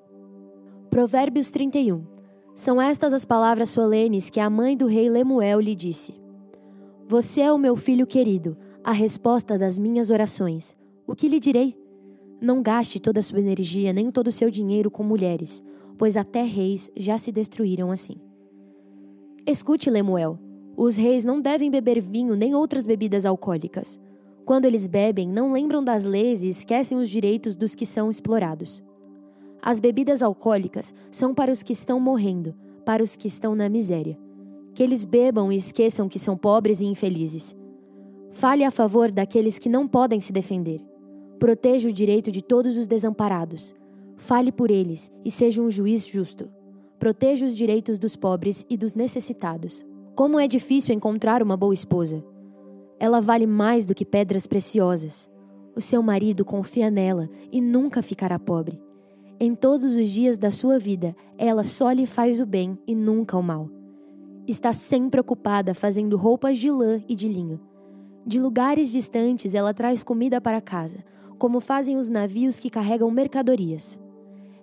Provérbios 0.90 1.50
31. 1.50 2.04
São 2.56 2.82
estas 2.82 3.12
as 3.12 3.26
palavras 3.26 3.70
solenes 3.70 4.30
que 4.30 4.40
a 4.40 4.50
mãe 4.50 4.78
do 4.78 4.88
rei 4.88 5.10
Lemuel 5.10 5.60
lhe 5.60 5.76
disse. 5.76 6.27
Você 7.10 7.40
é 7.40 7.54
o 7.54 7.58
meu 7.58 7.78
filho 7.78 8.06
querido, 8.06 8.58
a 8.84 8.92
resposta 8.92 9.58
das 9.58 9.80
minhas 9.80 10.10
orações. 10.12 10.76
O 11.08 11.16
que 11.16 11.30
lhe 11.30 11.40
direi? 11.40 11.74
Não 12.42 12.62
gaste 12.62 13.00
toda 13.00 13.22
a 13.22 13.24
sua 13.24 13.40
energia 13.40 13.94
nem 13.94 14.12
todo 14.12 14.28
o 14.28 14.32
seu 14.32 14.52
dinheiro 14.52 14.92
com 14.92 15.04
mulheres, 15.04 15.64
pois 15.98 16.18
até 16.18 16.44
reis 16.44 16.92
já 16.98 17.18
se 17.18 17.32
destruíram 17.32 17.92
assim. 17.92 18.16
Escute, 19.48 19.90
Lemuel. 19.90 20.38
Os 20.76 20.98
reis 20.98 21.24
não 21.24 21.40
devem 21.40 21.72
beber 21.72 22.02
vinho 22.02 22.36
nem 22.36 22.54
outras 22.54 22.86
bebidas 22.86 23.26
alcoólicas. 23.26 23.98
Quando 24.44 24.66
eles 24.66 24.86
bebem, 24.86 25.30
não 25.30 25.54
lembram 25.54 25.82
das 25.82 26.04
leis 26.04 26.44
e 26.44 26.50
esquecem 26.50 26.98
os 26.98 27.10
direitos 27.10 27.56
dos 27.56 27.74
que 27.74 27.86
são 27.86 28.10
explorados. 28.10 28.84
As 29.62 29.80
bebidas 29.80 30.22
alcoólicas 30.22 30.94
são 31.10 31.34
para 31.34 31.54
os 31.54 31.64
que 31.64 31.72
estão 31.72 32.02
morrendo, 32.02 32.54
para 32.84 33.02
os 33.02 33.16
que 33.16 33.30
estão 33.30 33.56
na 33.56 33.70
miséria 33.70 34.20
que 34.78 34.84
eles 34.84 35.06
bebam 35.06 35.52
e 35.52 35.56
esqueçam 35.56 36.08
que 36.08 36.20
são 36.20 36.38
pobres 36.38 36.82
e 36.82 36.86
infelizes. 36.86 37.56
Fale 38.30 38.64
a 38.64 38.70
favor 38.70 39.10
daqueles 39.10 39.58
que 39.58 39.68
não 39.68 39.88
podem 39.88 40.22
se 40.22 40.32
defender. 40.32 40.86
Proteja 41.40 41.90
o 41.90 41.92
direito 41.92 42.32
de 42.32 42.44
todos 42.44 42.78
os 42.78 42.86
desamparados. 42.86 43.74
Fale 44.18 44.52
por 44.52 44.70
eles 44.70 45.10
e 45.26 45.32
seja 45.32 45.64
um 45.64 45.72
juiz 45.72 46.06
justo. 46.06 46.48
Proteja 47.00 47.44
os 47.44 47.58
direitos 47.58 47.98
dos 47.98 48.16
pobres 48.16 48.68
e 48.70 48.78
dos 48.78 48.94
necessitados. 48.94 49.84
Como 50.14 50.40
é 50.40 50.48
difícil 50.48 50.94
encontrar 50.94 51.42
uma 51.42 51.58
boa 51.58 51.74
esposa. 51.74 52.24
Ela 53.00 53.20
vale 53.20 53.48
mais 53.48 53.84
do 53.84 53.96
que 53.96 54.06
pedras 54.06 54.46
preciosas. 54.46 55.28
O 55.76 55.82
seu 55.82 56.04
marido 56.04 56.46
confia 56.46 56.92
nela 56.92 57.28
e 57.52 57.60
nunca 57.60 58.04
ficará 58.04 58.38
pobre. 58.38 58.80
Em 59.40 59.56
todos 59.56 59.96
os 59.96 60.08
dias 60.08 60.38
da 60.38 60.52
sua 60.52 60.78
vida, 60.78 61.16
ela 61.36 61.64
só 61.64 61.92
lhe 61.92 62.06
faz 62.06 62.40
o 62.40 62.46
bem 62.46 62.78
e 62.86 62.94
nunca 62.94 63.36
o 63.36 63.42
mal 63.42 63.76
está 64.48 64.72
sempre 64.72 65.20
ocupada 65.20 65.74
fazendo 65.74 66.16
roupas 66.16 66.58
de 66.58 66.72
lã 66.72 67.02
e 67.08 67.16
de 67.16 67.28
linho. 67.28 67.60
De 68.26 68.40
lugares 68.40 68.92
distantes, 68.92 69.54
ela 69.54 69.74
traz 69.74 70.04
comida 70.04 70.40
para 70.40 70.62
casa, 70.62 71.04
como 71.38 71.60
fazem 71.60 71.98
os 71.98 72.10
navios 72.10 72.60
que 72.60 72.70
carregam 72.70 73.12
mercadorias. 73.12 74.00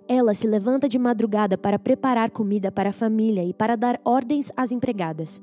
Ela 0.07 0.33
se 0.33 0.47
levanta 0.47 0.87
de 0.87 0.99
madrugada 0.99 1.57
para 1.57 1.79
preparar 1.79 2.29
comida 2.29 2.71
para 2.71 2.89
a 2.89 2.93
família 2.93 3.43
e 3.43 3.53
para 3.53 3.75
dar 3.75 3.99
ordens 4.03 4.51
às 4.55 4.71
empregadas. 4.71 5.41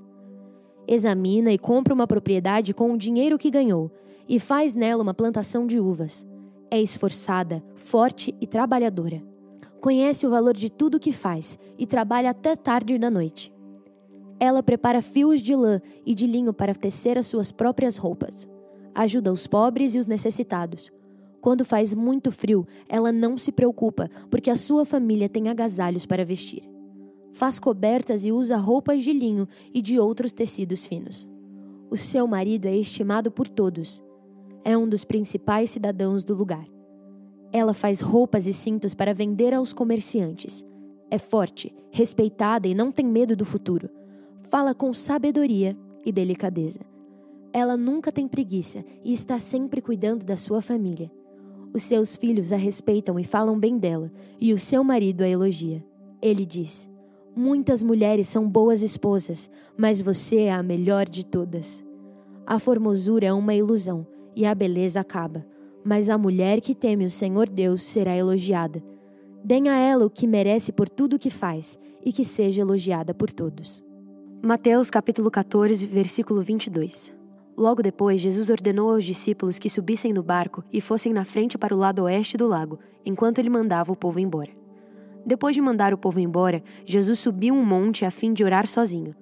Examina 0.87 1.53
e 1.53 1.59
compra 1.59 1.95
uma 1.95 2.07
propriedade 2.07 2.75
com 2.75 2.93
o 2.93 2.99
dinheiro 2.99 3.39
que 3.39 3.51
ganhou 3.51 3.91
e 4.29 4.39
faz 4.39 4.75
nela 4.75 5.03
uma 5.03 5.15
plantação 5.15 5.67
de 5.67 5.81
uvas. 5.81 6.27
É 6.71 6.81
esforçada, 6.81 7.63
forte 7.75 8.35
e 8.41 8.47
trabalhadora. 8.47 9.23
Conhece 9.81 10.27
o 10.27 10.31
valor 10.31 10.55
de 10.55 10.71
tudo 10.71 11.01
que 11.01 11.13
faz 11.13 11.59
e 11.77 11.87
trabalha 11.87 12.31
até 12.31 12.55
tarde 12.55 12.97
da 12.99 13.11
noite. 13.11 13.53
Ela 14.43 14.61
prepara 14.61 15.01
fios 15.01 15.41
de 15.41 15.55
lã 15.55 15.81
e 16.05 16.17
de 16.17 16.27
linho 16.27 16.53
para 16.53 16.75
tecer 16.75 17.17
as 17.17 17.29
suas 17.29 17.53
próprias 17.53 17.97
roupas. 17.97 18.49
Ajuda 18.93 19.33
os 19.33 19.47
pobres 19.47 19.95
e 19.95 20.01
os 20.01 20.09
necessitados. 20.09 20.91
Quando 21.41 21.65
faz 21.65 21.95
muito 21.95 22.33
frio, 22.33 22.67
ela 22.89 23.13
não 23.13 23.39
se 23.39 23.53
preocupa, 23.53 24.11
porque 24.29 24.51
a 24.51 24.57
sua 24.57 24.85
família 24.85 25.29
tem 25.29 25.49
agasalhos 25.49 26.07
para 26.07 26.25
vestir. 26.25 26.69
Faz 27.33 27.61
cobertas 27.61 28.27
e 28.27 28.33
usa 28.33 28.57
roupas 28.57 29.05
de 29.05 29.13
linho 29.13 29.47
e 29.73 29.81
de 29.81 30.01
outros 30.01 30.33
tecidos 30.33 30.87
finos. 30.89 31.29
O 31.89 31.97
seu 31.97 32.27
marido 32.27 32.67
é 32.67 32.77
estimado 32.77 33.31
por 33.31 33.47
todos. 33.47 34.03
É 34.65 34.77
um 34.77 34.89
dos 34.89 35.05
principais 35.05 35.71
cidadãos 35.71 36.25
do 36.25 36.35
lugar. 36.35 36.67
Ela 37.53 37.73
faz 37.73 38.01
roupas 38.01 38.49
e 38.49 38.53
cintos 38.53 38.93
para 38.93 39.15
vender 39.15 39.55
aos 39.55 39.73
comerciantes. 39.73 40.65
É 41.09 41.17
forte, 41.17 41.73
respeitada 41.93 42.67
e 42.67 42.75
não 42.75 42.91
tem 42.91 43.07
medo 43.07 43.37
do 43.37 43.45
futuro 43.45 43.89
fala 44.53 44.75
com 44.75 44.93
sabedoria 44.93 45.75
e 46.05 46.13
delicadeza. 46.13 46.81
Ela 47.55 47.75
nunca 47.75 48.13
tem 48.13 48.29
preguiça 48.29 48.85
e 49.03 49.11
está 49.11 49.39
sempre 49.39 49.81
cuidando 49.81 50.27
da 50.27 50.37
sua 50.37 50.61
família. 50.61 51.11
Os 51.73 51.83
seus 51.85 52.15
filhos 52.15 52.53
a 52.53 52.57
respeitam 52.57 53.19
e 53.19 53.25
falam 53.25 53.59
bem 53.59 53.79
dela, 53.79 54.13
e 54.39 54.53
o 54.53 54.59
seu 54.59 54.85
marido 54.85 55.23
a 55.23 55.27
elogia. 55.27 55.83
Ele 56.21 56.45
diz: 56.45 56.87
Muitas 57.35 57.83
mulheres 57.83 58.29
são 58.29 58.47
boas 58.47 58.83
esposas, 58.83 59.49
mas 59.75 60.03
você 60.03 60.41
é 60.41 60.53
a 60.53 60.63
melhor 60.63 61.09
de 61.09 61.25
todas. 61.25 61.83
A 62.47 62.59
formosura 62.59 63.29
é 63.29 63.33
uma 63.33 63.55
ilusão 63.55 64.07
e 64.37 64.45
a 64.45 64.55
beleza 64.55 65.01
acaba, 65.01 65.47
mas 65.83 66.11
a 66.11 66.19
mulher 66.19 66.61
que 66.61 66.75
teme 66.75 67.07
o 67.07 67.11
Senhor 67.11 67.49
Deus 67.49 67.83
será 67.85 68.15
elogiada. 68.15 68.85
Deem 69.43 69.71
a 69.71 69.79
ela 69.79 70.05
o 70.05 70.11
que 70.11 70.27
merece 70.27 70.73
por 70.73 70.91
tudo 70.91 71.17
o 71.17 71.19
que 71.19 71.31
faz 71.31 71.79
e 72.05 72.13
que 72.13 72.23
seja 72.23 72.61
elogiada 72.61 73.15
por 73.15 73.33
todos. 73.33 73.83
Mateus 74.45 74.91
capítulo 74.91 75.31
14, 75.31 75.87
versículo 75.87 76.43
22. 76.43 77.15
Logo 77.57 77.81
depois, 77.81 78.21
Jesus 78.21 78.51
ordenou 78.51 78.91
aos 78.91 79.05
discípulos 79.05 79.57
que 79.57 79.71
subissem 79.71 80.13
no 80.13 80.21
barco 80.21 80.65
e 80.73 80.81
fossem 80.81 81.13
na 81.13 81.25
frente 81.25 81.57
para 81.57 81.73
o 81.73 81.79
lado 81.79 82.03
oeste 82.03 82.37
do 82.37 82.49
lago, 82.49 82.81
enquanto 83.07 83.39
ele 83.39 83.49
mandava 83.49 83.93
o 83.93 83.97
povo 83.97 84.19
embora. 84.19 84.51
Depois 85.25 85.55
de 85.55 85.63
mandar 85.63 85.95
o 85.95 85.97
povo 85.97 86.19
embora, 86.19 86.61
Jesus 86.85 87.21
subiu 87.21 87.55
um 87.55 87.65
monte 87.65 88.05
a 88.05 88.11
fim 88.11 88.33
de 88.33 88.43
orar 88.43 88.67
sozinho. 88.67 89.15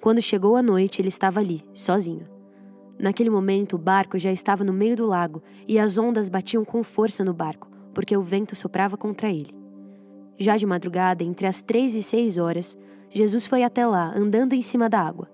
Quando 0.00 0.20
chegou 0.20 0.56
a 0.56 0.62
noite, 0.62 1.00
ele 1.00 1.06
estava 1.06 1.38
ali, 1.38 1.62
sozinho. 1.72 2.26
Naquele 2.98 3.30
momento, 3.30 3.76
o 3.76 3.78
barco 3.78 4.18
já 4.18 4.32
estava 4.32 4.64
no 4.64 4.72
meio 4.72 4.96
do 4.96 5.06
lago 5.06 5.40
e 5.68 5.78
as 5.78 5.98
ondas 5.98 6.28
batiam 6.28 6.64
com 6.64 6.82
força 6.82 7.24
no 7.24 7.32
barco, 7.32 7.70
porque 7.94 8.16
o 8.16 8.22
vento 8.22 8.56
soprava 8.56 8.96
contra 8.96 9.30
ele. 9.30 9.54
Já 10.36 10.56
de 10.56 10.66
madrugada, 10.66 11.22
entre 11.22 11.46
as 11.46 11.62
três 11.62 11.94
e 11.94 12.02
seis 12.02 12.38
horas, 12.38 12.76
Jesus 13.14 13.46
foi 13.46 13.62
até 13.62 13.86
lá, 13.86 14.12
andando 14.16 14.54
em 14.54 14.60
cima 14.60 14.88
da 14.88 15.00
água. 15.00 15.30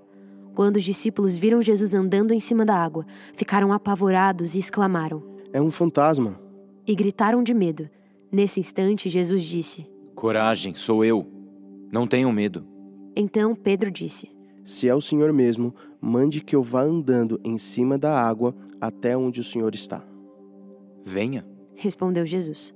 Quando 0.54 0.76
os 0.76 0.84
discípulos 0.84 1.38
viram 1.38 1.62
Jesus 1.62 1.94
andando 1.94 2.34
em 2.34 2.38
cima 2.38 2.62
da 2.62 2.76
água, 2.76 3.06
ficaram 3.32 3.72
apavorados 3.72 4.54
e 4.54 4.58
exclamaram: 4.58 5.22
É 5.50 5.62
um 5.62 5.70
fantasma! 5.70 6.38
E 6.86 6.94
gritaram 6.94 7.42
de 7.42 7.54
medo. 7.54 7.88
Nesse 8.30 8.60
instante, 8.60 9.08
Jesus 9.08 9.42
disse: 9.42 9.90
Coragem, 10.14 10.74
sou 10.74 11.02
eu. 11.02 11.26
Não 11.90 12.06
tenham 12.06 12.30
medo. 12.30 12.66
Então 13.16 13.54
Pedro 13.54 13.90
disse: 13.90 14.30
Se 14.62 14.86
é 14.86 14.94
o 14.94 15.00
Senhor 15.00 15.32
mesmo, 15.32 15.74
mande 16.02 16.42
que 16.42 16.54
eu 16.54 16.62
vá 16.62 16.82
andando 16.82 17.40
em 17.42 17.56
cima 17.56 17.96
da 17.96 18.12
água 18.20 18.54
até 18.78 19.16
onde 19.16 19.40
o 19.40 19.44
Senhor 19.44 19.74
está. 19.74 20.04
Venha, 21.02 21.46
respondeu 21.74 22.26
Jesus. 22.26 22.74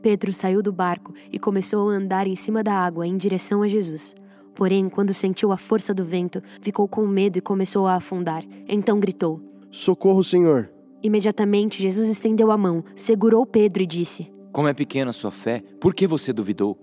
Pedro 0.00 0.32
saiu 0.32 0.62
do 0.62 0.72
barco 0.72 1.12
e 1.30 1.38
começou 1.38 1.90
a 1.90 1.92
andar 1.92 2.26
em 2.26 2.36
cima 2.36 2.62
da 2.62 2.72
água 2.72 3.06
em 3.06 3.18
direção 3.18 3.62
a 3.62 3.68
Jesus. 3.68 4.14
Porém, 4.56 4.88
quando 4.88 5.12
sentiu 5.12 5.52
a 5.52 5.56
força 5.58 5.92
do 5.92 6.02
vento, 6.02 6.42
ficou 6.62 6.88
com 6.88 7.06
medo 7.06 7.36
e 7.36 7.42
começou 7.42 7.86
a 7.86 7.94
afundar. 7.94 8.42
Então 8.66 8.98
gritou: 8.98 9.40
Socorro, 9.70 10.24
Senhor! 10.24 10.70
Imediatamente 11.02 11.80
Jesus 11.80 12.08
estendeu 12.08 12.50
a 12.50 12.56
mão, 12.56 12.82
segurou 12.96 13.44
Pedro 13.44 13.82
e 13.82 13.86
disse: 13.86 14.32
Como 14.50 14.66
é 14.66 14.72
pequena 14.72 15.10
a 15.10 15.12
sua 15.12 15.30
fé, 15.30 15.62
por 15.78 15.94
que 15.94 16.06
você 16.06 16.32
duvidou? 16.32 16.78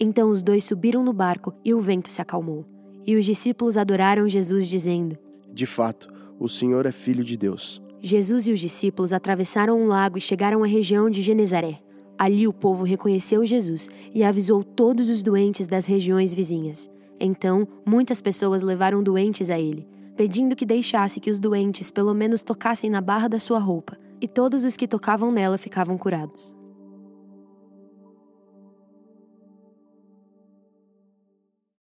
Então 0.00 0.30
os 0.30 0.42
dois 0.42 0.64
subiram 0.64 1.04
no 1.04 1.12
barco 1.12 1.52
e 1.62 1.74
o 1.74 1.80
vento 1.80 2.08
se 2.08 2.22
acalmou. 2.22 2.64
E 3.06 3.14
os 3.14 3.26
discípulos 3.26 3.76
adoraram 3.76 4.26
Jesus, 4.26 4.66
dizendo: 4.66 5.18
De 5.52 5.66
fato, 5.66 6.08
o 6.40 6.48
Senhor 6.48 6.86
é 6.86 6.92
filho 6.92 7.22
de 7.22 7.36
Deus. 7.36 7.82
Jesus 8.00 8.48
e 8.48 8.52
os 8.52 8.60
discípulos 8.60 9.12
atravessaram 9.12 9.78
um 9.78 9.86
lago 9.86 10.16
e 10.16 10.22
chegaram 10.22 10.64
à 10.64 10.66
região 10.66 11.10
de 11.10 11.20
Genezaré. 11.20 11.80
Ali 12.18 12.46
o 12.46 12.52
povo 12.52 12.84
reconheceu 12.84 13.44
Jesus 13.44 13.90
e 14.14 14.22
avisou 14.22 14.62
todos 14.62 15.08
os 15.08 15.22
doentes 15.22 15.66
das 15.66 15.84
regiões 15.84 16.32
vizinhas. 16.32 16.88
Então, 17.18 17.66
muitas 17.84 18.20
pessoas 18.20 18.62
levaram 18.62 19.02
doentes 19.02 19.50
a 19.50 19.58
ele, 19.58 19.86
pedindo 20.16 20.56
que 20.56 20.66
deixasse 20.66 21.20
que 21.20 21.30
os 21.30 21.38
doentes 21.38 21.90
pelo 21.90 22.14
menos 22.14 22.42
tocassem 22.42 22.90
na 22.90 23.00
barra 23.00 23.28
da 23.28 23.38
sua 23.38 23.58
roupa, 23.58 23.96
e 24.20 24.28
todos 24.28 24.64
os 24.64 24.76
que 24.76 24.88
tocavam 24.88 25.30
nela 25.30 25.58
ficavam 25.58 25.98
curados. 25.98 26.54